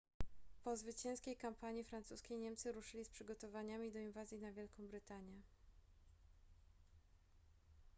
[0.63, 5.41] po zwycięskiej kampanii francuskiej niemcy ruszyli z przygotowaniami do inwazji na wielką brytanię